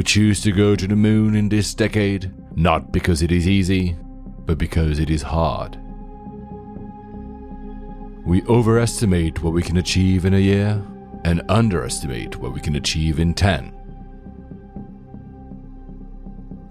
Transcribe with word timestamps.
We 0.00 0.04
choose 0.04 0.40
to 0.44 0.52
go 0.52 0.74
to 0.76 0.86
the 0.86 0.96
moon 0.96 1.36
in 1.36 1.50
this 1.50 1.74
decade, 1.74 2.32
not 2.56 2.90
because 2.90 3.20
it 3.20 3.30
is 3.30 3.46
easy, 3.46 3.98
but 4.46 4.56
because 4.56 4.98
it 4.98 5.10
is 5.10 5.20
hard. 5.20 5.78
We 8.24 8.42
overestimate 8.44 9.42
what 9.42 9.52
we 9.52 9.62
can 9.62 9.76
achieve 9.76 10.24
in 10.24 10.32
a 10.32 10.38
year 10.38 10.82
and 11.24 11.42
underestimate 11.50 12.36
what 12.36 12.54
we 12.54 12.62
can 12.62 12.76
achieve 12.76 13.20
in 13.20 13.34
10. 13.34 13.74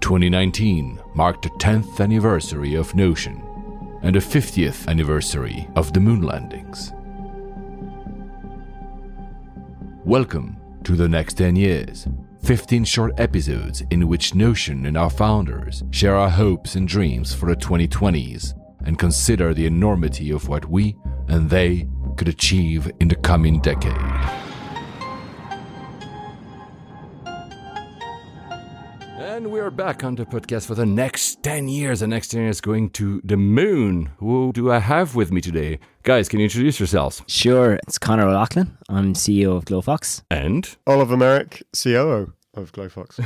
2019 0.00 1.00
marked 1.14 1.42
the 1.42 1.50
10th 1.50 2.00
anniversary 2.00 2.74
of 2.74 2.96
Notion 2.96 3.40
and 4.02 4.16
the 4.16 4.18
50th 4.18 4.88
anniversary 4.88 5.68
of 5.76 5.92
the 5.92 6.00
moon 6.00 6.22
landings. 6.22 6.92
Welcome 10.04 10.56
to 10.82 10.96
the 10.96 11.08
next 11.08 11.34
10 11.34 11.54
years. 11.54 12.08
15 12.42 12.84
short 12.84 13.12
episodes 13.20 13.82
in 13.90 14.08
which 14.08 14.34
Notion 14.34 14.86
and 14.86 14.96
our 14.96 15.10
founders 15.10 15.82
share 15.90 16.16
our 16.16 16.30
hopes 16.30 16.74
and 16.74 16.88
dreams 16.88 17.34
for 17.34 17.46
the 17.46 17.56
2020s 17.56 18.54
and 18.86 18.98
consider 18.98 19.52
the 19.52 19.66
enormity 19.66 20.30
of 20.30 20.48
what 20.48 20.64
we 20.64 20.96
and 21.28 21.50
they 21.50 21.86
could 22.16 22.28
achieve 22.28 22.90
in 23.00 23.08
the 23.08 23.14
coming 23.14 23.60
decade. 23.60 24.49
And 29.40 29.50
we 29.50 29.60
are 29.60 29.70
back 29.70 30.04
on 30.04 30.16
the 30.16 30.26
podcast 30.26 30.66
for 30.66 30.74
the 30.74 30.84
next 30.84 31.42
10 31.42 31.66
years. 31.66 32.00
The 32.00 32.06
next 32.06 32.28
10 32.28 32.42
years 32.42 32.60
going 32.60 32.90
to 32.90 33.22
the 33.24 33.38
moon. 33.38 34.10
Who 34.18 34.52
do 34.52 34.70
I 34.70 34.80
have 34.80 35.14
with 35.14 35.32
me 35.32 35.40
today? 35.40 35.78
Guys, 36.02 36.28
can 36.28 36.40
you 36.40 36.44
introduce 36.44 36.78
yourselves? 36.78 37.22
Sure, 37.26 37.78
it's 37.86 37.96
Conor 37.96 38.28
O'Loughlin. 38.28 38.76
I'm 38.90 39.14
CEO 39.14 39.56
of 39.56 39.64
Glofox. 39.64 40.20
And 40.30 40.76
Oliver 40.86 41.16
Merrick, 41.16 41.62
COO 41.72 42.34
of 42.52 42.72
Glofox. 42.72 43.16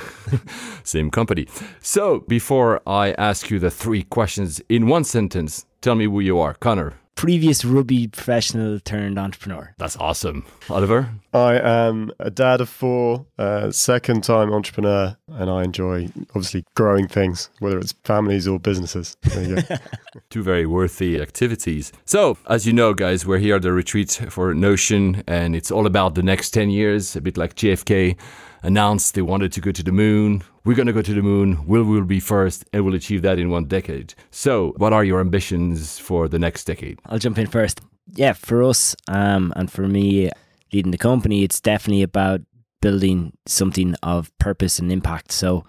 same 0.87 1.11
company. 1.11 1.49
So, 1.81 2.21
before 2.29 2.81
I 2.87 3.11
ask 3.19 3.51
you 3.51 3.59
the 3.59 3.73
three 3.73 4.05
questions 4.05 4.63
in 4.69 4.87
one 4.87 5.03
sentence, 5.03 5.67
tell 5.81 5.97
me 5.97 6.05
who 6.05 6.21
you 6.21 6.39
are. 6.39 6.55
Conor. 6.55 6.95
Previous 7.25 7.65
rugby 7.65 8.07
professional 8.07 8.79
turned 8.81 9.19
entrepreneur. 9.19 9.75
That's 9.79 9.97
awesome. 9.97 10.45
Oliver? 10.69 11.09
I 11.33 11.59
am 11.59 12.13
a 12.19 12.31
dad 12.31 12.61
of 12.61 12.69
four, 12.69 13.25
uh, 13.39 13.71
second 13.71 14.25
time 14.25 14.53
entrepreneur, 14.53 15.17
and 15.29 15.49
I 15.49 15.65
enjoy 15.65 16.11
obviously 16.35 16.67
growing 16.75 17.09
things, 17.09 17.49
whether 17.61 17.79
it's 17.79 17.93
families 18.05 18.47
or 18.47 18.61
businesses. 18.61 19.17
There 19.23 19.43
you 19.43 19.63
go. 19.63 19.77
Two 20.29 20.43
very 20.43 20.67
worthy 20.67 21.19
activities. 21.19 21.95
So, 22.05 22.37
as 22.47 22.67
you 22.67 22.75
know, 22.75 22.93
guys, 22.93 23.25
we're 23.25 23.39
here 23.39 23.57
at 23.57 23.63
the 23.63 23.73
retreat 23.73 24.11
for 24.29 24.53
Notion, 24.53 25.25
and 25.27 25.57
it's 25.57 25.71
all 25.71 25.87
about 25.87 26.17
the 26.17 26.23
next 26.23 26.51
10 26.51 26.69
years, 26.69 27.17
a 27.17 27.23
bit 27.23 27.39
like 27.39 27.55
JFK 27.55 28.19
announced 28.63 29.15
they 29.15 29.23
wanted 29.23 29.51
to 29.53 29.63
go 29.63 29.73
to 29.73 29.83
the 29.83 29.93
moon. 29.93 30.43
We're 30.65 30.75
going 30.75 30.87
to 30.87 30.95
go 30.95 31.03
to 31.03 31.15
the 31.15 31.23
moon. 31.23 31.67
We'll, 31.67 31.85
we'll 31.85 32.05
be 32.05 32.21
first 32.21 32.65
and 32.73 32.85
we'll 32.85 32.95
achieve 32.95 33.21
that 33.23 33.39
in 33.39 33.51
one 33.51 33.67
decade. 33.67 34.15
So, 34.31 34.73
what 34.79 34.95
are 34.95 35.05
your 35.05 35.21
ambitions 35.21 35.99
for 35.99 36.27
the 36.27 36.39
next 36.39 36.65
decade? 36.65 36.99
I'll 37.07 37.19
jump 37.19 37.39
in 37.39 37.47
first. 37.47 37.83
Yeah, 38.15 38.33
for 38.33 38.63
us 38.63 38.97
um, 39.09 39.53
and 39.57 39.71
for 39.71 39.87
me 39.87 40.31
leading 40.73 40.91
the 40.91 40.99
company, 40.99 41.43
it's 41.43 41.61
definitely 41.61 42.03
about 42.03 42.41
building 42.81 43.33
something 43.47 43.95
of 44.03 44.37
purpose 44.39 44.79
and 44.79 44.91
impact. 44.91 45.33
So, 45.33 45.65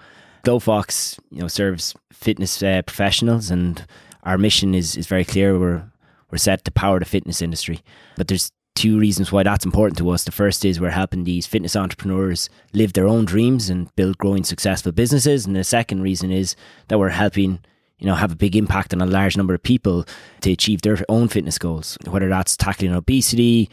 Glofox, 0.46 1.20
you 1.30 1.40
know, 1.40 1.48
serves 1.48 1.94
fitness 2.14 2.62
uh, 2.64 2.82
professionals, 2.84 3.50
and 3.52 3.86
our 4.24 4.38
mission 4.38 4.76
is 4.76 4.96
is 4.96 5.08
very 5.08 5.26
clear. 5.26 5.58
We're 5.58 5.92
we're 6.32 6.38
set 6.38 6.66
to 6.66 6.72
power 6.72 7.00
the 7.00 7.06
fitness 7.06 7.42
industry, 7.42 7.80
but 8.16 8.28
there's 8.28 8.52
two 8.76 9.00
reasons 9.00 9.32
why 9.32 9.44
that's 9.44 9.66
important 9.66 9.98
to 9.98 10.10
us. 10.10 10.24
The 10.26 10.32
first 10.32 10.66
is 10.66 10.80
we're 10.80 10.90
helping 10.92 11.24
these 11.24 11.48
fitness 11.48 11.76
entrepreneurs 11.76 12.50
live 12.74 12.94
their 12.94 13.08
own 13.08 13.26
dreams 13.26 13.70
and 13.70 13.94
build 13.96 14.18
growing 14.18 14.44
successful 14.44 14.92
businesses. 14.92 15.46
And 15.46 15.56
the 15.56 15.64
second 15.64 16.02
reason 16.02 16.32
is 16.32 16.56
that 16.90 17.00
we're 17.00 17.10
helping, 17.10 17.60
you 17.98 18.06
know, 18.06 18.16
have 18.16 18.34
a 18.34 18.36
big 18.36 18.56
impact 18.56 18.94
on 18.94 19.02
a 19.02 19.06
large 19.06 19.38
number 19.38 19.54
of 19.54 19.64
people 19.64 20.06
to 20.42 20.52
achieve 20.52 20.82
their 20.82 20.98
own 21.10 21.30
fitness 21.30 21.58
goals, 21.58 21.98
whether 22.06 22.30
that's 22.30 22.58
tackling 22.58 22.94
obesity, 22.94 23.70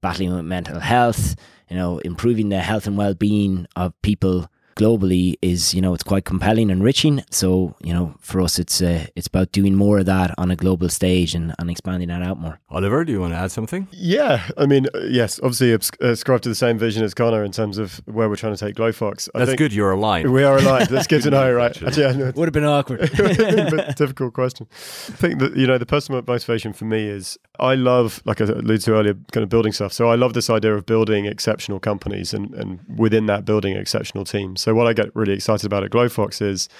battling 0.00 0.34
with 0.34 0.44
mental 0.44 0.80
health, 0.80 1.34
you 1.68 1.76
know, 1.76 1.98
improving 1.98 2.48
the 2.48 2.60
health 2.60 2.86
and 2.86 2.96
well-being 2.96 3.66
of 3.74 3.92
people 4.02 4.48
globally 4.74 5.36
is 5.42 5.74
you 5.74 5.80
know 5.80 5.94
it's 5.94 6.02
quite 6.02 6.24
compelling 6.24 6.70
and 6.70 6.80
enriching 6.80 7.22
so 7.30 7.74
you 7.82 7.92
know 7.92 8.14
for 8.20 8.40
us 8.40 8.58
it's 8.58 8.82
uh, 8.82 9.06
it's 9.16 9.26
about 9.26 9.52
doing 9.52 9.74
more 9.74 9.98
of 9.98 10.06
that 10.06 10.34
on 10.38 10.50
a 10.50 10.56
global 10.56 10.88
stage 10.88 11.34
and, 11.34 11.54
and 11.58 11.70
expanding 11.70 12.08
that 12.08 12.22
out 12.22 12.38
more. 12.38 12.60
Oliver 12.70 13.04
do 13.04 13.12
you 13.12 13.20
want 13.20 13.32
to 13.32 13.36
add 13.36 13.50
something? 13.50 13.88
Yeah 13.92 14.42
i 14.58 14.66
mean 14.66 14.86
uh, 14.94 15.00
yes 15.08 15.38
obviously 15.42 15.72
ascribe 16.00 16.42
to 16.42 16.48
the 16.48 16.54
same 16.54 16.78
vision 16.78 17.02
as 17.02 17.14
conor 17.14 17.44
in 17.44 17.52
terms 17.52 17.78
of 17.78 18.00
where 18.06 18.28
we're 18.28 18.36
trying 18.36 18.54
to 18.54 18.64
take 18.64 18.74
glofox. 18.76 19.28
I 19.34 19.44
that's 19.44 19.54
good 19.54 19.72
you're 19.72 19.92
aligned. 19.92 20.32
We 20.32 20.44
are 20.44 20.58
aligned 20.58 20.88
that's 20.88 21.06
good 21.06 21.22
to 21.22 21.30
know 21.30 21.52
right? 21.62 21.96
Yeah, 21.96 22.12
no, 22.12 22.32
would 22.34 22.48
have 22.48 22.52
been 22.52 22.64
awkward. 22.64 23.00
A 23.14 23.94
difficult 23.96 24.34
question. 24.34 24.66
I 24.72 25.16
think 25.16 25.38
that 25.40 25.56
you 25.56 25.66
know 25.66 25.78
the 25.78 25.86
personal 25.86 26.22
motivation 26.26 26.72
for 26.72 26.84
me 26.84 27.06
is 27.06 27.38
i 27.60 27.74
love 27.74 28.20
like 28.24 28.40
i 28.40 28.44
alluded 28.44 28.80
to 28.82 28.92
earlier 28.94 29.14
kind 29.32 29.42
of 29.42 29.48
building 29.48 29.72
stuff. 29.72 29.92
So 29.92 30.08
i 30.08 30.14
love 30.14 30.34
this 30.34 30.50
idea 30.50 30.74
of 30.74 30.86
building 30.86 31.26
exceptional 31.26 31.78
companies 31.80 32.34
and, 32.34 32.54
and 32.54 32.80
within 32.98 33.26
that 33.26 33.44
building 33.44 33.76
exceptional 33.76 34.24
teams 34.24 34.63
so 34.64 34.74
what 34.74 34.86
I 34.86 34.94
get 34.94 35.14
really 35.14 35.34
excited 35.34 35.66
about 35.66 35.84
at 35.84 35.90
Glofox 35.90 36.40
is 36.40 36.70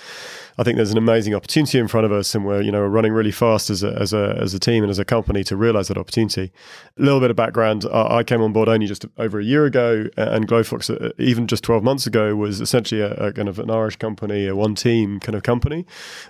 I 0.57 0.63
think 0.63 0.77
there's 0.77 0.91
an 0.91 0.97
amazing 0.97 1.35
opportunity 1.35 1.79
in 1.79 1.87
front 1.87 2.07
of 2.07 2.13
us, 2.13 2.35
and 2.35 2.47
we're 2.47 2.63
you 2.63 2.73
know 2.73 2.81
we're 2.81 2.89
running 2.89 3.13
really 3.13 3.31
fast 3.31 3.69
as 3.69 3.83
a 3.83 3.93
as 4.01 4.15
a 4.15 4.39
as 4.41 4.55
a 4.55 4.59
team 4.59 4.83
and 4.85 4.91
as 4.91 4.99
a 4.99 5.05
company 5.05 5.45
to 5.45 5.55
realize 5.55 5.89
that 5.89 5.99
opportunity. 5.99 6.51
A 6.99 7.03
little 7.03 7.21
bit 7.21 7.29
of 7.31 7.37
background: 7.37 7.85
I 7.93 8.23
came 8.23 8.41
on 8.41 8.55
board 8.55 8.71
only 8.71 8.87
just 8.87 9.05
over 9.19 9.39
a 9.39 9.45
year 9.45 9.67
ago, 9.67 10.07
and 10.17 10.49
Glofox, 10.49 10.89
uh, 10.89 11.11
even 11.19 11.47
just 11.47 11.63
12 11.65 11.85
months 11.85 12.07
ago, 12.07 12.35
was 12.37 12.63
essentially 12.63 13.03
a, 13.03 13.13
a 13.15 13.33
kind 13.35 13.49
of 13.49 13.59
an 13.59 13.71
Irish 13.71 13.97
company, 13.97 14.47
a 14.47 14.57
one 14.57 14.75
team 14.75 15.21
kind 15.21 15.37
of 15.37 15.43
company, 15.43 15.85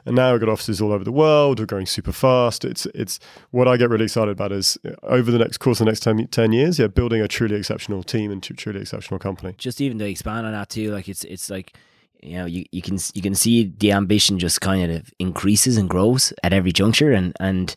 and 0.07 0.17
now 0.17 0.33
we've 0.33 0.41
got 0.41 0.49
offices 0.49 0.81
all 0.81 0.91
over 0.91 1.05
the 1.05 1.13
world. 1.13 1.61
We're 1.61 1.67
growing 1.67 1.87
super 1.87 2.13
fast. 2.13 2.65
It's 2.65 2.87
it's 2.87 3.21
what 3.53 3.69
I 3.69 3.77
get 3.77 3.91
really 3.91 4.05
excited 4.05 4.33
about 4.33 4.51
is 4.51 4.77
uh, 4.85 4.95
over 5.05 5.31
the 5.31 5.39
next 5.39 5.59
course 5.59 5.81
of 5.81 5.85
the 5.85 5.91
next 5.93 6.01
10, 6.01 6.27
10 6.29 6.53
years, 6.53 6.79
yeah, 6.79 6.89
building 6.89 7.21
a 7.21 7.29
truly 7.29 7.57
exceptional 7.57 8.03
team 8.03 8.33
and 8.33 8.43
truly 8.43 8.81
exceptional 8.81 9.21
company. 9.21 9.55
Just 9.59 9.81
even 9.81 9.99
to 9.99 10.09
expand 10.09 10.47
on 10.47 10.53
that 10.53 10.71
too, 10.71 10.91
like 10.91 11.09
it's 11.09 11.25
it's 11.25 11.44
like 11.51 11.75
you 12.23 12.37
know 12.37 12.47
you, 12.47 12.65
you 12.73 12.83
can 12.83 12.99
you 13.15 13.23
can 13.23 13.35
see 13.35 13.73
the 13.79 13.93
ambition 13.93 14.39
just 14.39 14.61
kind 14.61 14.91
of 14.91 15.13
increases 15.19 15.77
and 15.77 15.89
grows 15.89 16.33
at 16.43 16.53
every 16.53 16.73
juncture. 16.73 17.13
And 17.13 17.35
and 17.41 17.75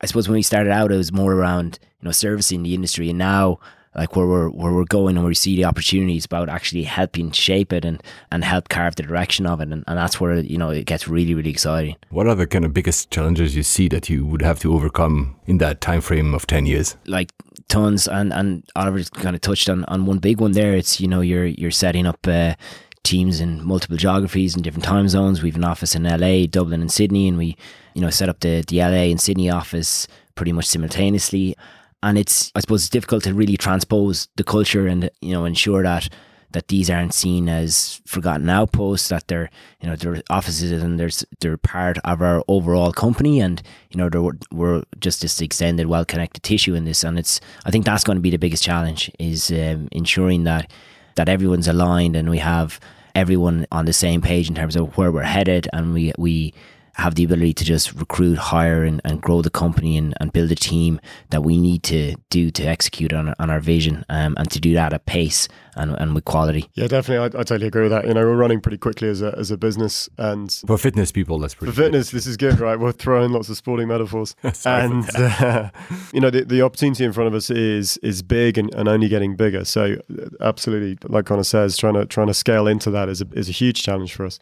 I 0.00 0.06
suppose 0.06 0.28
when 0.28 0.36
we 0.36 0.42
started 0.42 0.72
out 0.72 0.92
it 0.92 0.96
was 0.96 1.12
more 1.12 1.32
around 1.32 1.78
you 2.00 2.06
know 2.06 2.12
servicing 2.12 2.62
the 2.62 2.74
industry. 2.74 3.10
And 3.10 3.18
now 3.18 3.58
like 3.94 4.14
where 4.14 4.26
we're 4.26 4.48
where 4.50 4.72
we're 4.72 4.84
going 4.84 5.16
and 5.16 5.24
where 5.24 5.30
we 5.30 5.34
see 5.34 5.56
the 5.56 5.64
opportunities 5.64 6.24
about 6.24 6.48
actually 6.48 6.84
helping 6.84 7.30
shape 7.32 7.72
it 7.72 7.84
and 7.84 8.02
and 8.30 8.44
help 8.44 8.68
carve 8.68 8.96
the 8.96 9.02
direction 9.02 9.46
of 9.46 9.60
it. 9.60 9.68
And, 9.68 9.84
and 9.86 9.98
that's 9.98 10.20
where 10.20 10.38
you 10.38 10.58
know 10.58 10.70
it 10.70 10.86
gets 10.86 11.08
really 11.08 11.34
really 11.34 11.50
exciting. 11.50 11.96
What 12.10 12.26
are 12.26 12.34
the 12.34 12.46
kind 12.46 12.64
of 12.64 12.72
biggest 12.72 13.10
challenges 13.10 13.56
you 13.56 13.62
see 13.62 13.88
that 13.88 14.08
you 14.08 14.24
would 14.26 14.42
have 14.42 14.60
to 14.60 14.72
overcome 14.72 15.36
in 15.46 15.58
that 15.58 15.80
time 15.80 16.00
frame 16.00 16.34
of 16.34 16.46
10 16.46 16.66
years? 16.66 16.96
Like 17.06 17.32
tons. 17.68 18.06
And 18.06 18.32
and 18.32 18.62
Oliver's 18.76 19.10
kind 19.10 19.34
of 19.34 19.42
touched 19.42 19.68
on 19.68 19.84
on 19.86 20.06
one 20.06 20.18
big 20.18 20.40
one 20.40 20.52
there. 20.52 20.74
It's 20.74 21.00
you 21.00 21.08
know 21.08 21.20
you're 21.20 21.46
you're 21.46 21.70
setting 21.70 22.06
up 22.06 22.26
uh, 22.26 22.54
teams 23.02 23.40
in 23.40 23.64
multiple 23.64 23.96
geographies 23.96 24.54
and 24.54 24.62
different 24.62 24.84
time 24.84 25.08
zones. 25.08 25.42
We've 25.42 25.56
an 25.56 25.64
office 25.64 25.94
in 25.94 26.04
LA, 26.04 26.46
Dublin, 26.46 26.80
and 26.80 26.92
Sydney, 26.92 27.28
and 27.28 27.38
we, 27.38 27.56
you 27.94 28.02
know, 28.02 28.10
set 28.10 28.28
up 28.28 28.40
the 28.40 28.62
the 28.66 28.78
LA 28.78 29.10
and 29.10 29.20
Sydney 29.20 29.50
office 29.50 30.06
pretty 30.34 30.52
much 30.52 30.66
simultaneously. 30.66 31.56
And 32.02 32.16
it's, 32.16 32.50
I 32.54 32.60
suppose, 32.60 32.82
it's 32.82 32.90
difficult 32.90 33.24
to 33.24 33.34
really 33.34 33.58
transpose 33.58 34.28
the 34.36 34.44
culture 34.44 34.86
and 34.86 35.10
you 35.20 35.32
know 35.32 35.44
ensure 35.44 35.82
that 35.82 36.08
that 36.52 36.68
these 36.68 36.90
aren't 36.90 37.14
seen 37.14 37.48
as 37.48 38.00
forgotten 38.06 38.50
outposts, 38.50 39.08
that 39.10 39.28
they're, 39.28 39.48
you 39.80 39.88
know, 39.88 39.94
they're 39.94 40.20
offices 40.30 40.72
and 40.72 40.98
there's 40.98 41.24
they're 41.40 41.56
part 41.56 41.96
of 42.04 42.20
our 42.20 42.42
overall 42.48 42.92
company, 42.92 43.40
and 43.40 43.62
you 43.90 43.98
know, 43.98 44.08
they're, 44.08 44.32
we're 44.50 44.82
just 44.98 45.22
this 45.22 45.40
extended, 45.40 45.86
well 45.86 46.04
connected 46.04 46.42
tissue 46.42 46.74
in 46.74 46.84
this, 46.84 47.04
and 47.04 47.18
it's, 47.18 47.40
I 47.64 47.70
think 47.70 47.84
that's 47.84 48.04
going 48.04 48.16
to 48.16 48.22
be 48.22 48.30
the 48.30 48.38
biggest 48.38 48.64
challenge 48.64 49.10
is 49.18 49.50
um, 49.50 49.88
ensuring 49.92 50.44
that 50.44 50.70
that 51.16 51.28
everyone's 51.28 51.68
aligned 51.68 52.16
and 52.16 52.30
we 52.30 52.38
have 52.38 52.80
everyone 53.14 53.66
on 53.72 53.84
the 53.84 53.92
same 53.92 54.20
page 54.20 54.48
in 54.48 54.54
terms 54.54 54.76
of 54.76 54.96
where 54.96 55.10
we're 55.12 55.22
headed 55.22 55.68
and 55.72 55.92
we 55.94 56.12
we 56.18 56.52
have 57.00 57.14
the 57.14 57.24
ability 57.24 57.54
to 57.54 57.64
just 57.64 57.92
recruit, 57.94 58.36
hire, 58.36 58.84
and, 58.84 59.00
and 59.04 59.20
grow 59.20 59.42
the 59.42 59.50
company 59.50 59.96
and, 59.96 60.14
and 60.20 60.32
build 60.32 60.50
a 60.50 60.54
team 60.54 61.00
that 61.30 61.42
we 61.42 61.58
need 61.58 61.82
to 61.84 62.14
do 62.30 62.50
to 62.50 62.64
execute 62.64 63.12
on, 63.12 63.34
on 63.38 63.50
our 63.50 63.60
vision 63.60 64.04
um, 64.08 64.34
and 64.38 64.50
to 64.50 64.60
do 64.60 64.74
that 64.74 64.92
at 64.92 65.06
pace 65.06 65.48
and, 65.76 65.92
and 65.98 66.14
with 66.14 66.24
quality. 66.24 66.68
Yeah, 66.74 66.86
definitely. 66.88 67.38
I, 67.38 67.40
I, 67.40 67.44
totally 67.44 67.66
agree 67.66 67.82
with 67.82 67.92
that. 67.92 68.06
You 68.06 68.14
know, 68.14 68.22
we're 68.22 68.36
running 68.36 68.60
pretty 68.60 68.78
quickly 68.78 69.08
as 69.08 69.22
a, 69.22 69.34
as 69.38 69.50
a 69.50 69.56
business. 69.56 70.08
And 70.18 70.52
for 70.66 70.76
fitness 70.78 71.12
people, 71.12 71.38
that's 71.38 71.54
pretty 71.54 71.72
For 71.72 71.82
fitness, 71.82 72.10
good. 72.10 72.16
this 72.16 72.26
is 72.26 72.36
good, 72.36 72.60
right? 72.60 72.78
We're 72.78 72.92
throwing 72.92 73.32
lots 73.32 73.48
of 73.48 73.56
sporting 73.56 73.88
metaphors. 73.88 74.34
and, 74.64 75.08
uh, 75.16 75.70
you 76.12 76.20
know, 76.20 76.30
the, 76.30 76.44
the 76.44 76.62
opportunity 76.62 77.04
in 77.04 77.12
front 77.12 77.28
of 77.28 77.34
us 77.34 77.50
is 77.50 77.96
is 77.98 78.22
big 78.22 78.58
and, 78.58 78.74
and 78.74 78.88
only 78.88 79.08
getting 79.08 79.36
bigger. 79.36 79.64
So, 79.64 79.96
absolutely, 80.40 80.98
like 81.08 81.26
Conor 81.26 81.44
says, 81.44 81.76
trying 81.76 81.94
to, 81.94 82.06
trying 82.06 82.26
to 82.26 82.34
scale 82.34 82.66
into 82.66 82.90
that 82.90 83.08
is 83.08 83.20
a, 83.20 83.26
is 83.32 83.48
a 83.48 83.52
huge 83.52 83.82
challenge 83.82 84.14
for 84.14 84.26
us. 84.26 84.38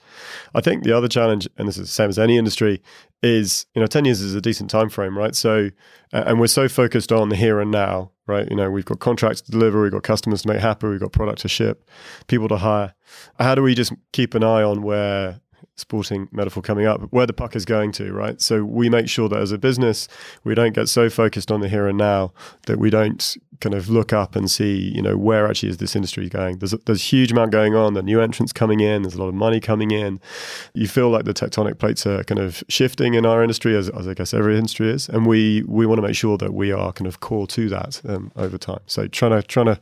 I 0.55 0.61
think 0.61 0.85
the 0.85 0.97
other 0.97 1.09
challenge, 1.09 1.49
and 1.57 1.69
this 1.69 1.77
is 1.77 1.89
the 1.89 1.93
same 1.93 2.09
as 2.09 2.19
any 2.19 2.37
industry, 2.37 2.48
industry 2.49 2.83
is 3.23 3.67
you 3.75 3.81
know 3.81 3.87
10 3.87 4.05
years 4.05 4.21
is 4.21 4.35
a 4.35 4.41
decent 4.41 4.71
time 4.71 4.89
frame 4.89 5.17
right? 5.19 5.35
So 5.35 5.71
and 6.13 6.41
we're 6.41 6.47
so 6.47 6.69
focused 6.69 7.13
on 7.13 7.29
the 7.29 7.37
here 7.37 7.61
and 7.61 7.71
now 7.71 8.11
right? 8.27 8.49
You 8.49 8.57
know 8.57 8.71
we've 8.71 8.85
got 8.85 9.01
contracts 9.01 9.43
to 9.43 9.51
deliver 9.51 9.83
we've 9.83 9.93
got 9.93 10.03
customers 10.03 10.43
to 10.43 10.49
make 10.49 10.61
happy 10.61 10.87
we've 10.87 11.01
got 11.01 11.13
product 11.13 11.41
to 11.41 11.49
ship 11.49 11.89
people 12.27 12.49
to 12.49 12.57
hire. 12.57 12.95
How 13.39 13.55
do 13.55 13.63
we 13.63 13.75
just 13.75 13.93
keep 14.13 14.35
an 14.35 14.43
eye 14.43 14.63
on 14.63 14.83
where 14.83 15.41
sporting 15.79 16.29
metaphor 16.33 16.63
coming 16.63 16.87
up, 16.87 17.01
where 17.11 17.27
the 17.27 17.33
puck 17.33 17.55
is 17.57 17.65
going 17.65 17.93
to, 17.93 18.13
right? 18.13 18.41
So 18.41 18.65
we 18.65 18.89
make 18.89 19.09
sure 19.09 19.29
that 19.29 19.39
as 19.39 19.53
a 19.53 19.59
business, 19.59 20.09
we 20.45 20.55
don't 20.55 20.75
get 20.75 20.89
so 20.89 21.09
focused 21.09 21.51
on 21.51 21.61
the 21.61 21.69
here 21.69 21.87
and 21.87 21.97
now 21.97 22.33
that 22.67 22.79
we 22.79 22.91
don't 22.91 23.37
kind 23.61 23.75
of 23.75 23.89
look 23.89 24.13
up 24.13 24.37
and 24.37 24.51
see, 24.51 24.93
you 24.95 25.03
know, 25.03 25.17
where 25.17 25.49
actually 25.49 25.69
is 25.69 25.79
this 25.79 25.97
industry 25.97 26.29
going? 26.29 26.59
There's 26.59 26.73
a, 26.73 26.79
there's 26.79 27.01
a 27.01 27.05
huge 27.05 27.33
amount 27.33 27.51
going 27.51 27.75
on. 27.75 27.95
The 27.95 28.03
new 28.03 28.21
entrants 28.21 28.53
coming 28.53 28.81
in. 28.81 29.03
There's 29.03 29.15
a 29.15 29.19
lot 29.19 29.29
of 29.29 29.35
money 29.35 29.61
coming 29.61 29.91
in. 29.91 30.21
You 30.75 30.87
feel 30.87 31.11
like 31.11 31.25
the 31.25 31.35
tectonic 31.35 31.79
plates 31.79 32.07
are 32.07 32.23
kind 32.25 32.39
of 32.39 32.63
shifting 32.69 33.15
in 33.15 33.27
our 33.27 33.43
industry, 33.43 33.77
as, 33.77 33.89
as 33.91 34.07
I 34.07 34.15
guess 34.15 34.33
every 34.33 34.57
industry 34.57 34.91
is, 34.91 35.09
and 35.09 35.27
we 35.27 35.63
we 35.67 35.87
want 35.87 35.99
to 35.99 36.07
make 36.07 36.17
sure 36.17 36.39
that 36.39 36.55
we 36.55 36.73
are 36.73 36.93
kind 36.93 37.07
of 37.07 37.21
core 37.21 37.47
to 37.49 37.69
that 37.69 38.01
um, 38.09 38.31
over 38.37 38.59
time. 38.59 38.81
So 38.87 39.07
trying 39.09 39.33
to 39.33 39.43
trying 39.43 39.67
to 39.67 39.81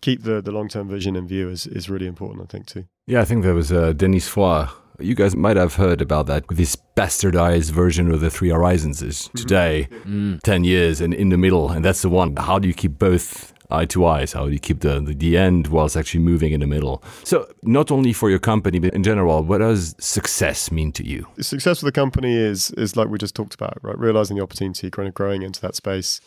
keep 0.00 0.22
the 0.22 0.40
the 0.40 0.52
long 0.52 0.68
term 0.68 0.88
vision 0.88 1.16
in 1.16 1.26
view 1.26 1.48
is 1.48 1.66
is 1.66 1.90
really 1.90 2.06
important, 2.06 2.42
I 2.42 2.46
think, 2.46 2.66
too. 2.66 2.84
Yeah, 3.06 3.20
I 3.20 3.24
think 3.24 3.42
there 3.42 3.54
was 3.54 3.72
uh, 3.72 3.92
Denis 3.92 4.28
Foy 4.28 4.66
you 4.98 5.14
guys 5.14 5.36
might 5.36 5.56
have 5.56 5.74
heard 5.74 6.00
about 6.00 6.26
that. 6.26 6.44
This 6.50 6.76
bastardized 6.96 7.70
version 7.70 8.10
of 8.10 8.20
the 8.20 8.30
Three 8.30 8.50
Horizons 8.50 9.02
is 9.02 9.16
mm-hmm. 9.16 9.38
today, 9.38 9.88
mm. 9.90 10.40
10 10.42 10.64
years 10.64 11.00
and 11.00 11.14
in 11.14 11.28
the 11.28 11.38
middle. 11.38 11.70
And 11.70 11.84
that's 11.84 12.02
the 12.02 12.08
one. 12.08 12.36
How 12.36 12.58
do 12.58 12.66
you 12.66 12.74
keep 12.74 12.98
both 12.98 13.52
eye 13.70 13.86
to 13.86 14.06
eyes? 14.06 14.32
How 14.32 14.46
you 14.46 14.58
keep 14.58 14.80
the, 14.80 15.00
the, 15.00 15.36
end 15.36 15.68
whilst 15.68 15.96
actually 15.96 16.20
moving 16.20 16.52
in 16.52 16.60
the 16.60 16.66
middle? 16.66 17.02
So, 17.24 17.50
not 17.62 17.90
only 17.90 18.12
for 18.12 18.30
your 18.30 18.38
company, 18.38 18.78
but 18.78 18.94
in 18.94 19.02
general, 19.02 19.42
what 19.42 19.58
does 19.58 19.94
success 19.98 20.70
mean 20.72 20.92
to 20.92 21.06
you? 21.06 21.26
Success 21.40 21.80
for 21.80 21.84
the 21.84 21.92
company 21.92 22.34
is 22.34 22.70
is 22.72 22.96
like 22.96 23.08
we 23.08 23.18
just 23.18 23.34
talked 23.34 23.54
about, 23.54 23.78
right? 23.82 23.98
Realizing 23.98 24.36
the 24.36 24.42
opportunity, 24.42 24.90
kind 24.90 25.08
of 25.08 25.14
growing 25.14 25.42
into 25.42 25.60
that 25.60 25.74
space, 25.74 26.20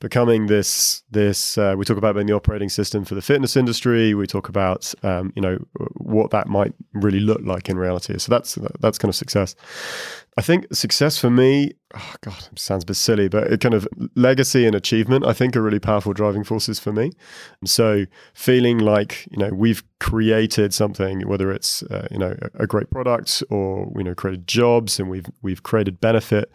becoming 0.00 0.46
this 0.46 1.02
this. 1.10 1.56
Uh, 1.56 1.74
we 1.76 1.84
talk 1.84 1.98
about 1.98 2.14
being 2.14 2.26
the 2.26 2.34
operating 2.34 2.68
system 2.68 3.04
for 3.04 3.14
the 3.14 3.22
fitness 3.22 3.56
industry. 3.56 4.14
We 4.14 4.26
talk 4.26 4.48
about 4.48 4.92
um, 5.02 5.32
you 5.34 5.42
know 5.42 5.58
what 5.94 6.30
that 6.30 6.48
might 6.48 6.74
really 6.92 7.20
look 7.20 7.40
like 7.42 7.68
in 7.68 7.78
reality. 7.78 8.18
So 8.18 8.30
that's 8.30 8.58
that's 8.80 8.98
kind 8.98 9.08
of 9.08 9.16
success. 9.16 9.54
I 10.38 10.40
think 10.40 10.72
success 10.72 11.18
for 11.18 11.30
me, 11.30 11.72
oh 11.96 12.14
God, 12.20 12.48
sounds 12.54 12.84
a 12.84 12.86
bit 12.86 12.94
silly, 12.94 13.28
but 13.28 13.52
it 13.52 13.60
kind 13.60 13.74
of 13.74 13.88
legacy 14.14 14.66
and 14.66 14.74
achievement, 14.76 15.26
I 15.26 15.32
think, 15.32 15.56
are 15.56 15.62
really 15.62 15.80
powerful 15.80 16.12
driving 16.12 16.44
forces 16.44 16.78
for 16.78 16.92
me. 16.92 17.10
So 17.64 18.04
feeling 18.34 18.78
like 18.78 19.26
you 19.32 19.38
know 19.38 19.50
we've 19.52 19.82
created 20.00 20.72
something, 20.72 21.26
whether 21.28 21.50
it's 21.50 21.82
uh, 21.84 22.06
you 22.10 22.18
know 22.18 22.36
a 22.54 22.66
great 22.66 22.90
product 22.90 23.42
or 23.50 23.92
you 23.96 24.04
know 24.04 24.14
created 24.14 24.46
jobs 24.46 25.00
and 25.00 25.10
we've 25.10 25.26
we've 25.42 25.62
created 25.62 26.00
benefit. 26.00 26.50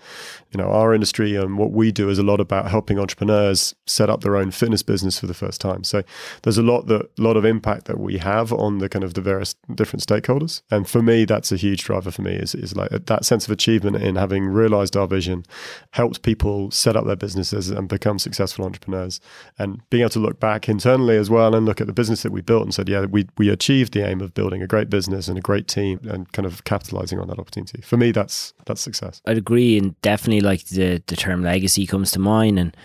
You 0.51 0.59
know, 0.59 0.69
our 0.69 0.93
industry 0.93 1.35
and 1.35 1.57
what 1.57 1.71
we 1.71 1.91
do 1.91 2.09
is 2.09 2.19
a 2.19 2.23
lot 2.23 2.39
about 2.39 2.69
helping 2.69 2.99
entrepreneurs 2.99 3.73
set 3.85 4.09
up 4.09 4.21
their 4.21 4.35
own 4.35 4.51
fitness 4.51 4.83
business 4.83 5.19
for 5.19 5.27
the 5.27 5.33
first 5.33 5.59
time. 5.59 5.83
So 5.83 6.03
there's 6.43 6.57
a 6.57 6.63
lot 6.63 6.87
that 6.87 7.17
lot 7.19 7.37
of 7.37 7.45
impact 7.45 7.85
that 7.85 7.99
we 7.99 8.17
have 8.19 8.53
on 8.53 8.77
the 8.77 8.87
kind 8.87 9.03
of 9.03 9.13
the 9.13 9.21
various 9.21 9.55
different 9.73 10.05
stakeholders. 10.05 10.61
And 10.71 10.87
for 10.87 11.01
me, 11.01 11.25
that's 11.25 11.51
a 11.51 11.57
huge 11.57 11.83
driver 11.83 12.11
for 12.11 12.21
me 12.21 12.33
is 12.33 12.55
is 12.55 12.75
like 12.75 12.89
that 12.91 13.25
sense 13.25 13.45
of 13.45 13.51
achievement 13.51 13.97
in 13.97 14.15
having 14.15 14.45
realized 14.47 14.95
our 14.95 15.07
vision, 15.07 15.43
helped 15.91 16.21
people 16.21 16.71
set 16.71 16.95
up 16.95 17.05
their 17.05 17.15
businesses 17.15 17.69
and 17.69 17.87
become 17.89 18.19
successful 18.19 18.65
entrepreneurs. 18.65 19.19
And 19.57 19.87
being 19.89 20.01
able 20.01 20.09
to 20.11 20.19
look 20.19 20.39
back 20.39 20.69
internally 20.69 21.17
as 21.17 21.29
well 21.29 21.55
and 21.55 21.65
look 21.65 21.81
at 21.81 21.87
the 21.87 21.93
business 21.93 22.23
that 22.23 22.31
we 22.31 22.41
built 22.41 22.63
and 22.63 22.73
said, 22.73 22.89
yeah, 22.89 23.05
we, 23.05 23.27
we 23.37 23.49
achieved 23.49 23.93
the 23.93 24.07
aim 24.07 24.21
of 24.21 24.33
building 24.33 24.61
a 24.61 24.67
great 24.67 24.89
business 24.89 25.27
and 25.27 25.37
a 25.37 25.41
great 25.41 25.67
team 25.67 25.99
and 26.03 26.31
kind 26.33 26.45
of 26.45 26.63
capitalizing 26.63 27.19
on 27.19 27.27
that 27.27 27.39
opportunity. 27.39 27.81
For 27.81 27.97
me, 27.97 28.11
that's 28.11 28.53
that's 28.65 28.81
success. 28.81 29.21
I'd 29.25 29.37
agree. 29.37 29.77
And 29.77 29.99
definitely 30.01 30.41
like 30.41 30.65
the, 30.65 31.01
the 31.07 31.15
term 31.15 31.43
legacy 31.43 31.87
comes 31.87 32.11
to 32.11 32.19
mind. 32.19 32.59
And 32.59 32.77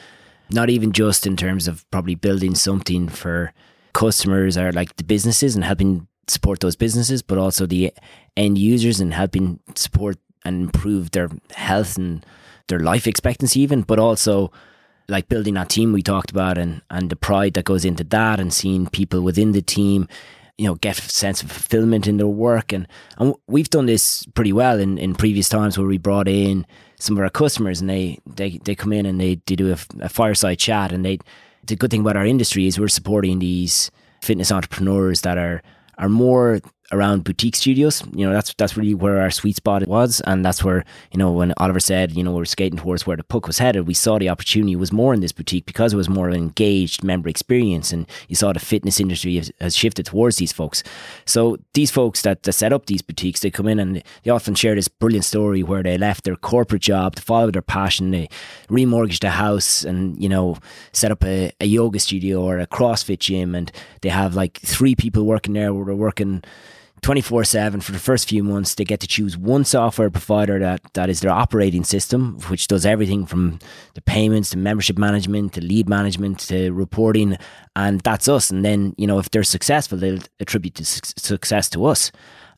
not 0.51 0.71
even 0.71 0.93
just 0.93 1.27
in 1.27 1.37
terms 1.37 1.69
of 1.69 1.89
probably 1.91 2.15
building 2.15 2.55
something 2.55 3.09
for 3.09 3.53
customers 3.93 4.57
or 4.57 4.73
like 4.73 4.97
the 4.97 5.05
businesses 5.05 5.55
and 5.55 5.65
helping 5.65 6.07
support 6.27 6.61
those 6.61 6.77
businesses, 6.77 7.23
but 7.23 7.39
also 7.39 7.67
the 7.67 7.93
end 8.37 8.59
users 8.59 9.01
and 9.01 9.13
helping 9.13 9.61
support 9.75 10.17
and 10.45 10.63
improve 10.63 11.11
their 11.11 11.29
health 11.55 11.97
and 11.97 12.25
their 12.69 12.79
life 12.79 13.07
expectancy 13.07 13.61
even, 13.61 13.83
but 13.83 13.99
also 13.99 14.51
like 15.09 15.29
building 15.29 15.55
that 15.55 15.71
team 15.71 15.93
we 15.93 16.03
talked 16.03 16.31
about 16.31 16.59
and 16.59 16.83
and 16.91 17.09
the 17.09 17.17
pride 17.17 17.55
that 17.55 17.65
goes 17.65 17.85
into 17.85 18.05
that 18.05 18.39
and 18.39 18.53
seeing 18.53 18.87
people 18.87 19.23
within 19.23 19.53
the 19.53 19.63
team 19.63 20.07
you 20.59 20.67
know 20.67 20.75
get 20.75 20.99
a 20.99 21.03
sense 21.03 21.43
of 21.43 21.51
fulfillment 21.51 22.07
in 22.07 22.19
their 22.19 22.27
work. 22.27 22.73
And 22.73 22.87
and 23.17 23.35
we've 23.47 23.71
done 23.71 23.87
this 23.87 24.27
pretty 24.35 24.53
well 24.53 24.79
in 24.79 24.99
in 24.99 25.15
previous 25.15 25.49
times 25.49 25.79
where 25.79 25.87
we 25.87 25.99
brought 25.99 26.29
in 26.29 26.67
some 26.99 27.17
of 27.17 27.23
our 27.23 27.31
customers 27.31 27.81
and 27.81 27.89
they 27.89 28.19
they, 28.27 28.59
they 28.59 28.75
come 28.75 28.93
in 28.93 29.07
and 29.07 29.21
they, 29.21 29.41
they 29.47 29.57
do 29.57 29.73
a, 29.73 29.79
a 30.01 30.09
fireside 30.09 30.59
chat 30.59 30.93
and 30.93 31.05
they 31.05 31.19
the 31.65 31.77
good 31.77 31.91
thing 31.91 32.01
about 32.01 32.17
our 32.17 32.27
industry 32.27 32.67
is 32.67 32.79
we're 32.79 32.89
supporting 32.89 33.39
these 33.39 33.91
fitness 34.21 34.51
entrepreneurs 34.53 35.23
that 35.23 35.39
are 35.39 35.63
are 35.97 36.09
more 36.09 36.61
around 36.93 37.25
boutique 37.25 37.57
studios. 37.57 38.03
You 38.13 38.27
know, 38.27 38.33
that's 38.33 38.55
that's 38.55 38.77
really 38.77 38.95
where 38.95 39.21
our 39.21 39.31
sweet 39.31 39.57
spot 39.57 39.87
was, 39.87 40.21
and 40.23 40.45
that's 40.45 40.65
where 40.65 40.85
you 41.13 41.19
know 41.19 41.31
when 41.33 41.53
Oliver 41.59 41.81
said, 41.81 42.13
you 42.13 42.23
know, 42.25 42.33
we're 42.33 42.45
skating 42.45 42.79
towards 42.79 43.07
where 43.07 43.17
the 43.17 43.25
puck 43.25 43.47
was 43.47 43.59
headed. 43.59 43.87
We 43.87 43.95
saw 43.95 44.19
the 44.19 44.29
opportunity 44.29 44.77
was 44.77 44.93
more 44.93 45.15
in 45.15 45.21
this 45.21 45.33
boutique 45.33 45.67
because 45.67 45.93
it 45.93 45.97
was 45.97 46.09
more 46.09 46.29
of 46.29 46.35
an 46.35 46.41
engaged 46.41 47.05
member 47.05 47.29
experience, 47.29 47.93
and 47.93 48.09
you 48.29 48.37
saw 48.37 48.53
the 48.53 48.61
fitness 48.61 49.01
industry 49.01 49.37
has, 49.37 49.53
has 49.61 49.77
shifted 49.77 50.07
towards 50.07 50.37
these 50.37 50.53
folks. 50.53 50.83
So 51.27 51.59
these 51.75 51.91
folks 51.91 52.23
that, 52.23 52.43
that 52.45 52.53
set 52.53 52.73
up 52.73 52.87
these 52.87 53.03
boutiques, 53.03 53.41
they 53.41 53.51
come 53.51 53.69
in 53.69 53.79
and 53.79 54.03
they 54.23 54.31
often 54.31 54.55
share 54.55 54.75
this 54.75 54.89
brilliant 54.89 55.25
story 55.25 55.63
where 55.63 55.83
they 55.83 55.99
left 55.99 56.25
their 56.25 56.37
corporate 56.37 56.83
job 56.83 57.17
to 57.17 57.23
follow 57.23 57.51
their 57.51 57.63
passion. 57.63 58.11
They 58.11 58.29
remortgaged 58.69 59.25
a 59.25 59.31
house 59.31 59.85
and 59.85 60.21
you 60.23 60.29
know 60.29 60.57
set 60.93 61.13
up 61.13 61.25
a, 61.25 61.53
a 61.61 61.67
yoga 61.67 61.99
studio 61.99 62.43
or 62.43 62.59
a 62.59 62.67
CrossFit 62.67 63.19
gym, 63.19 63.55
and 63.55 63.71
they 64.01 64.09
have 64.09 64.35
like 64.35 64.59
three 64.59 64.95
people 64.95 65.25
working 65.25 65.53
there 65.53 65.75
where 65.75 65.85
they're 65.85 65.95
working 65.95 66.43
24 67.03 67.45
7 67.45 67.81
for 67.81 67.93
the 67.93 67.99
first 67.99 68.29
few 68.29 68.43
months. 68.43 68.75
They 68.75 68.85
get 68.85 69.01
to 69.01 69.07
choose 69.07 69.37
one 69.37 69.65
software 69.65 70.11
provider 70.11 70.59
that, 70.59 70.81
that 70.95 71.09
is 71.09 71.21
their 71.21 71.31
operating 71.31 71.85
system, 71.85 72.39
which 72.49 72.67
does 72.67 72.85
everything 72.85 73.27
from 73.27 73.59
the 73.95 74.03
payments 74.03 74.51
to 74.51 74.59
membership 74.59 74.99
management 74.99 75.53
to 75.55 75.61
lead 75.61 75.89
management 75.89 76.41
to 76.41 76.71
reporting. 76.73 77.37
And 77.77 78.01
that's 78.01 78.29
us. 78.29 78.51
And 78.51 78.65
then, 78.65 78.95
you 78.97 79.07
know, 79.07 79.19
if 79.19 79.31
they're 79.31 79.45
successful, 79.45 79.99
they'll 79.99 80.23
attribute 80.41 80.75
the 80.75 80.85
su- 80.85 81.01
success 81.17 81.71
to 81.71 81.87
us. 81.87 82.11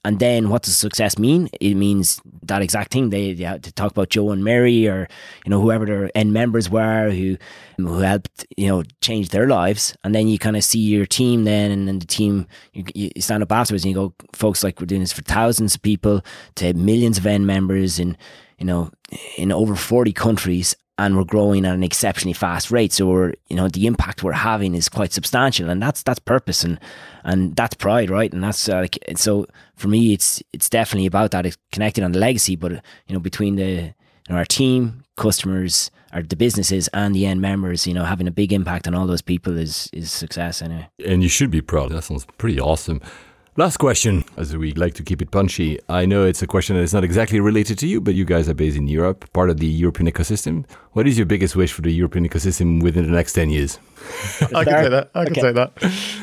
And 0.03 0.19
then 0.19 0.49
what 0.49 0.63
does 0.63 0.77
success 0.77 1.19
mean? 1.19 1.51
It 1.61 1.75
means 1.75 2.21
that 2.45 2.63
exact 2.63 2.91
thing. 2.91 3.11
They, 3.11 3.35
they 3.35 3.45
to 3.59 3.73
talk 3.73 3.91
about 3.91 4.09
Joe 4.09 4.31
and 4.31 4.43
Mary 4.43 4.89
or, 4.89 5.07
you 5.45 5.51
know, 5.51 5.61
whoever 5.61 5.85
their 5.85 6.11
end 6.15 6.33
members 6.33 6.71
were 6.71 7.11
who 7.11 7.37
who 7.77 7.99
helped, 7.99 8.47
you 8.57 8.69
know, 8.69 8.83
change 9.03 9.29
their 9.29 9.47
lives. 9.47 9.95
And 10.03 10.15
then 10.15 10.29
you 10.29 10.39
kind 10.39 10.57
of 10.57 10.65
see 10.65 10.79
your 10.79 11.05
team 11.05 11.45
then 11.45 11.71
and 11.71 11.87
then 11.87 11.99
the 11.99 12.07
team, 12.07 12.47
you, 12.73 12.85
you 12.95 13.11
stand 13.21 13.43
up 13.43 13.53
afterwards 13.53 13.85
and 13.85 13.91
you 13.91 13.95
go, 13.95 14.15
folks, 14.33 14.65
like 14.65 14.81
we're 14.81 14.87
doing 14.87 15.03
this 15.03 15.13
for 15.13 15.23
thousands 15.23 15.75
of 15.75 15.83
people 15.83 16.23
to 16.57 16.73
millions 16.73 17.19
of 17.19 17.27
end 17.27 17.47
members 17.47 17.99
in, 17.99 18.17
you 18.59 18.65
know, 18.65 18.91
in 19.37 19.53
over 19.53 19.77
40 19.77 20.13
countries 20.13 20.77
and 21.01 21.17
we're 21.17 21.25
growing 21.25 21.65
at 21.65 21.75
an 21.75 21.83
exceptionally 21.83 22.35
fast 22.35 22.71
rate. 22.71 22.93
So 22.93 23.07
we're, 23.07 23.33
you 23.49 23.57
know, 23.57 23.69
the 23.69 23.87
impact 23.87 24.23
we're 24.23 24.33
having 24.33 24.75
is 24.75 24.91
quite 24.91 25.15
substantial, 25.15 25.71
and 25.71 25.83
that's 25.83 26.03
that's 26.03 26.19
purpose 26.19 26.63
and 26.63 26.79
and 27.25 27.57
that's 27.57 27.75
pride, 27.75 28.11
right? 28.11 28.31
And 28.31 28.45
that's 28.45 28.69
uh, 28.69 28.81
like 28.81 28.99
so 29.17 29.47
for 29.77 29.89
me, 29.89 30.13
it's 30.13 30.43
it's 30.53 30.69
definitely 30.69 31.07
about 31.07 31.31
that. 31.31 31.47
It's 31.47 31.57
connected 31.73 32.05
on 32.05 32.13
the 32.13 32.19
legacy, 32.19 32.55
but 32.55 32.73
you 32.73 33.15
know, 33.15 33.19
between 33.19 33.57
the 33.57 33.71
you 33.71 33.95
know, 34.29 34.37
our 34.37 34.45
team, 34.45 35.03
customers, 35.17 35.91
our 36.13 36.23
the 36.23 36.37
businesses, 36.37 36.89
and 36.93 37.15
the 37.15 37.25
end 37.25 37.41
members, 37.41 37.87
you 37.87 37.95
know, 37.95 38.05
having 38.05 38.29
a 38.29 38.33
big 38.33 38.53
impact 38.53 38.87
on 38.87 38.95
all 38.95 39.07
those 39.07 39.23
people 39.23 39.57
is 39.57 39.89
is 39.95 40.13
success 40.13 40.61
anyway. 40.61 40.87
And 41.07 41.23
you 41.23 41.31
should 41.31 41.51
be 41.51 41.63
proud. 41.63 41.93
That 41.93 42.03
sounds 42.03 42.27
pretty 42.37 42.61
awesome. 42.61 43.01
Last 43.61 43.77
question, 43.77 44.25
as 44.39 44.57
we 44.57 44.73
like 44.73 44.95
to 44.95 45.03
keep 45.03 45.21
it 45.21 45.33
punchy. 45.33 45.79
I 45.87 46.07
know 46.07 46.25
it's 46.25 46.41
a 46.41 46.47
question 46.47 46.77
that 46.77 46.83
is 46.83 46.95
not 46.95 47.05
exactly 47.05 47.41
related 47.41 47.79
to 47.81 47.87
you, 47.87 48.01
but 48.01 48.15
you 48.15 48.25
guys 48.25 48.49
are 48.49 48.55
based 48.55 48.79
in 48.79 48.89
Europe, 48.89 49.31
part 49.35 49.51
of 49.51 49.59
the 49.59 49.67
European 49.67 50.11
ecosystem. 50.11 50.65
What 50.93 51.07
is 51.07 51.19
your 51.19 51.27
biggest 51.27 51.57
wish 51.57 51.71
for 51.71 51.83
the 51.83 51.93
European 51.93 52.27
ecosystem 52.27 52.83
within 52.83 53.05
the 53.05 53.13
next 53.13 53.35
10 53.35 53.51
years? 53.51 53.79
I 54.55 54.65
can 54.65 54.85
say 54.85 54.89
that. 54.89 55.11
I 55.15 55.25
can 55.25 55.33
okay. 55.33 55.41
say 55.43 55.53
that. 55.53 55.73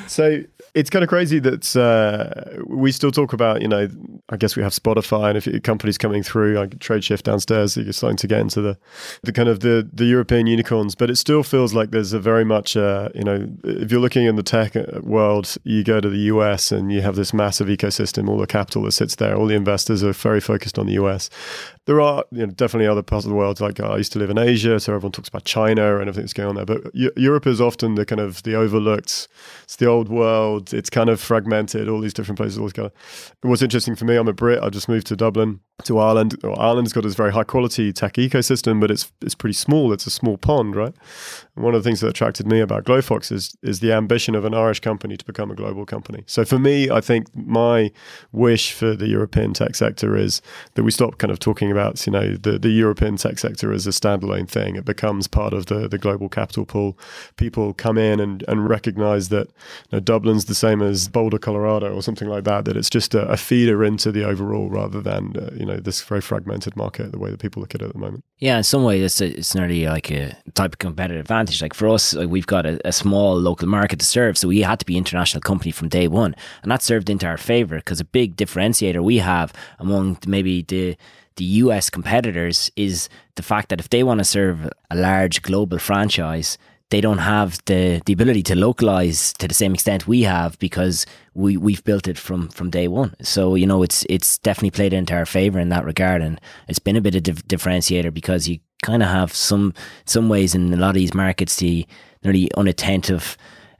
So 0.08 0.42
it's 0.78 0.92
kind 0.92 1.02
of 1.02 1.10
crazy 1.10 1.40
that 1.40 1.76
uh, 1.76 2.64
we 2.68 2.92
still 2.92 3.12
talk 3.12 3.34
about, 3.34 3.64
you 3.64 3.68
know, 3.68 3.90
I 4.30 4.38
guess 4.38 4.56
we 4.56 4.62
have 4.62 4.74
Spotify 4.74 5.30
and 5.30 5.38
if 5.38 5.64
companies 5.64 5.98
coming 5.98 6.22
through, 6.22 6.54
like 6.54 6.78
Tradeshift 6.78 7.24
downstairs, 7.24 7.76
you're 7.76 7.92
starting 7.94 8.18
to 8.18 8.28
get 8.28 8.42
into 8.42 8.62
the, 8.62 8.78
the 9.24 9.32
kind 9.32 9.50
of 9.50 9.62
the, 9.62 9.90
the 9.92 10.06
European 10.06 10.46
unicorns, 10.46 10.94
but 10.94 11.10
it 11.10 11.16
still 11.16 11.42
feels 11.42 11.74
like 11.74 11.90
there's 11.90 12.14
a 12.14 12.20
very 12.20 12.46
much, 12.46 12.78
uh, 12.78 13.10
you 13.16 13.24
know, 13.24 13.50
if 13.64 13.92
you're 13.92 14.00
looking 14.00 14.28
in 14.28 14.36
the 14.36 14.44
tech 14.44 14.76
uh, 14.76 14.84
world, 15.02 15.58
you 15.64 15.84
go 15.84 16.00
to 16.00 16.10
the 16.10 16.30
US 16.34 16.72
and 16.72 16.92
you 16.92 17.02
have 17.02 17.16
this 17.16 17.34
massive 17.34 17.68
ecosystem, 17.70 18.30
all 18.30 18.38
the 18.38 18.46
capital 18.46 18.84
that 18.84 18.92
sits 18.92 19.16
there, 19.16 19.36
all 19.36 19.48
the 19.48 19.56
investors 19.56 20.04
are 20.04 20.14
very 20.14 20.40
focused 20.40 20.78
on 20.78 20.86
the 20.86 20.94
US 20.94 21.32
there 21.88 22.02
are 22.02 22.24
you 22.32 22.46
know, 22.46 22.52
definitely 22.52 22.86
other 22.86 23.02
parts 23.02 23.26
of 23.26 23.30
the 23.30 23.36
world. 23.36 23.60
Like 23.62 23.80
uh, 23.80 23.88
I 23.88 23.98
used 23.98 24.12
to 24.12 24.20
live 24.20 24.30
in 24.30 24.38
Asia, 24.38 24.80
so 24.80 24.94
everyone 24.94 25.14
talks 25.14 25.30
about 25.30 25.46
China 25.46 26.00
and 26.00 26.02
everything 26.02 26.24
that's 26.24 26.34
going 26.34 26.50
on 26.50 26.56
there. 26.56 26.66
But 26.66 26.94
U- 26.94 27.14
Europe 27.16 27.48
is 27.48 27.62
often 27.62 27.96
the 27.96 28.06
kind 28.06 28.20
of 28.20 28.44
the 28.44 28.56
overlooked. 28.56 29.30
It's 29.64 29.78
the 29.78 29.86
old 29.86 30.10
world. 30.10 30.74
It's 30.74 30.90
kind 30.90 31.10
of 31.10 31.20
fragmented. 31.22 31.88
All 31.88 32.02
these 32.02 32.14
different 32.14 32.38
places. 32.38 32.60
All 32.60 32.68
together. 32.68 32.92
What's 33.42 33.62
interesting 33.62 33.96
for 33.96 34.04
me, 34.04 34.18
I'm 34.18 34.28
a 34.28 34.34
Brit. 34.34 34.62
I 34.62 34.70
just 34.70 34.90
moved 34.90 35.08
to 35.08 35.16
Dublin, 35.16 35.62
to 35.84 35.98
Ireland. 35.98 36.36
Well, 36.44 36.60
Ireland's 36.60 36.92
got 36.92 37.04
this 37.04 37.16
very 37.16 37.32
high 37.32 37.46
quality 37.46 37.94
tech 37.94 38.16
ecosystem, 38.16 38.82
but 38.82 38.92
it's 38.92 39.12
it's 39.22 39.36
pretty 39.36 39.54
small. 39.54 39.94
It's 39.94 40.06
a 40.06 40.12
small 40.12 40.38
pond, 40.38 40.76
right? 40.76 40.94
And 41.56 41.64
one 41.64 41.74
of 41.74 41.84
the 41.84 41.88
things 41.88 42.02
that 42.02 42.10
attracted 42.10 42.48
me 42.48 42.60
about 42.60 42.84
Glofox 42.84 43.32
is 43.32 43.56
is 43.64 43.80
the 43.80 43.94
ambition 43.94 44.36
of 44.36 44.44
an 44.44 44.54
Irish 44.54 44.82
company 44.82 45.16
to 45.16 45.24
become 45.24 45.52
a 45.52 45.56
global 45.56 45.86
company. 45.86 46.24
So 46.26 46.44
for 46.44 46.60
me, 46.60 46.90
I 46.90 47.00
think 47.00 47.34
my 47.34 47.92
wish 48.34 48.74
for 48.74 48.94
the 48.94 49.08
European 49.08 49.54
tech 49.54 49.76
sector 49.76 50.18
is 50.18 50.42
that 50.74 50.84
we 50.84 50.92
stop 50.92 51.18
kind 51.18 51.32
of 51.32 51.40
talking 51.40 51.72
about 51.72 51.77
you 52.06 52.12
know 52.12 52.36
the, 52.36 52.60
the 52.60 52.70
European 52.70 53.18
tech 53.18 53.40
sector 53.40 53.72
as 53.72 53.88
a 53.88 53.92
standalone 53.92 54.48
thing. 54.48 54.76
It 54.76 54.86
becomes 54.86 55.28
part 55.28 55.54
of 55.54 55.68
the 55.68 55.88
the 55.88 55.98
global 55.98 56.30
capital 56.30 56.66
pool. 56.66 56.98
People 57.36 57.74
come 57.74 57.98
in 57.98 58.20
and 58.20 58.44
and 58.48 58.70
recognize 58.70 59.30
that 59.30 59.48
you 59.48 59.94
know, 59.94 60.00
Dublin's 60.00 60.46
the 60.46 60.56
same 60.56 60.82
as 60.82 61.08
Boulder, 61.08 61.38
Colorado, 61.38 61.94
or 61.94 62.02
something 62.02 62.28
like 62.28 62.44
that. 62.46 62.66
That 62.66 62.78
it's 62.78 62.90
just 62.90 63.16
a, 63.16 63.28
a 63.28 63.38
feeder 63.38 63.84
into 63.84 64.12
the 64.12 64.24
overall 64.24 64.70
rather 64.70 65.02
than 65.02 65.36
uh, 65.38 65.52
you 65.54 65.66
know 65.66 65.78
this 65.78 66.02
very 66.02 66.22
fragmented 66.22 66.76
market 66.76 67.12
the 67.12 67.20
way 67.20 67.32
that 67.32 67.40
people 67.40 67.62
look 67.62 67.76
at 67.76 67.82
it 67.82 67.86
at 67.86 67.94
the 67.94 68.00
moment. 68.00 68.24
Yeah, 68.40 68.58
in 68.58 68.64
some 68.64 68.84
way, 68.84 69.02
it's 69.02 69.22
a, 69.22 69.38
it's 69.38 69.56
nearly 69.56 69.86
like 69.88 70.12
a 70.12 70.36
type 70.54 70.74
of 70.74 70.80
competitive 70.80 71.22
advantage. 71.22 71.62
Like 71.62 71.74
for 71.74 71.90
us, 71.90 72.14
like 72.14 72.30
we've 72.30 72.48
got 72.48 72.66
a, 72.66 72.80
a 72.88 72.92
small 72.92 73.36
local 73.36 73.68
market 73.68 74.00
to 74.00 74.06
serve, 74.06 74.38
so 74.38 74.48
we 74.48 74.62
had 74.62 74.80
to 74.80 74.86
be 74.86 74.98
international 74.98 75.42
company 75.42 75.72
from 75.72 75.90
day 75.90 76.08
one, 76.08 76.36
and 76.62 76.72
that 76.72 76.84
served 76.84 77.10
into 77.10 77.26
our 77.26 77.38
favor 77.38 77.78
because 77.78 78.00
a 78.00 78.06
big 78.06 78.36
differentiator 78.36 79.04
we 79.04 79.18
have 79.18 79.54
among 79.80 80.18
maybe 80.28 80.62
the 80.62 80.98
the 81.38 81.46
US 81.46 81.90
competitors 81.90 82.70
is 82.76 83.10
the 83.36 83.44
fact 83.44 83.70
that 83.70 83.80
if 83.80 83.90
they 83.90 84.04
want 84.04 84.20
to 84.20 84.24
serve 84.24 84.70
a 84.92 84.96
large 84.96 85.42
global 85.42 85.80
franchise, 85.80 86.58
they 86.90 87.02
don't 87.02 87.18
have 87.18 87.60
the, 87.66 88.02
the 88.06 88.14
ability 88.14 88.44
to 88.44 88.56
localize 88.56 89.34
to 89.34 89.48
the 89.48 89.54
same 89.54 89.74
extent 89.74 90.08
we 90.08 90.24
have 90.24 90.58
because 90.60 91.06
we, 91.34 91.58
we've 91.58 91.84
built 91.84 92.08
it 92.08 92.18
from, 92.18 92.48
from 92.50 92.70
day 92.70 92.88
one. 92.88 93.14
So, 93.22 93.56
you 93.56 93.68
know, 93.68 93.84
it's 93.84 94.06
it's 94.10 94.38
definitely 94.40 94.72
played 94.72 94.94
into 94.94 95.14
our 95.14 95.26
favor 95.26 95.60
in 95.60 95.70
that 95.70 95.86
regard. 95.86 96.22
And 96.22 96.40
it's 96.68 96.80
been 96.80 96.96
a 96.96 97.02
bit 97.02 97.16
of 97.16 97.24
dif- 97.24 97.48
differentiator 97.48 98.14
because 98.14 98.48
you 98.48 98.60
kind 98.84 99.04
of 99.04 99.10
have 99.10 99.34
some 99.34 99.74
some 100.06 100.30
ways 100.30 100.56
in 100.56 100.74
a 100.74 100.78
lot 100.78 100.90
of 100.90 100.96
these 100.96 101.14
markets, 101.14 101.58
the 101.58 101.86
nearly 102.24 102.50
unattentive 102.56 103.38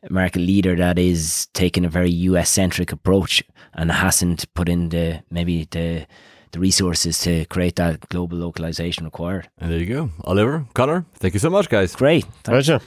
market 0.10 0.40
leader 0.40 0.76
that 0.76 1.00
is 1.00 1.48
taking 1.54 1.86
a 1.86 1.90
very 1.90 2.12
US 2.12 2.50
centric 2.50 2.92
approach 2.92 3.44
and 3.74 3.92
hasn't 3.92 4.54
put 4.54 4.70
in 4.70 4.90
the 4.90 5.24
maybe 5.32 5.68
the 5.72 6.06
the 6.52 6.60
resources 6.60 7.20
to 7.22 7.46
create 7.46 7.76
that 7.76 8.10
global 8.10 8.38
localization 8.38 9.06
required. 9.06 9.50
And 9.60 9.72
there 9.72 9.80
you 9.80 9.86
go. 9.86 10.10
Oliver, 10.24 10.66
Conor, 10.74 11.06
thank 11.16 11.34
you 11.34 11.40
so 11.40 11.50
much, 11.50 11.70
guys. 11.70 11.96
Great. 11.96 12.26
Pleasure. 12.44 12.82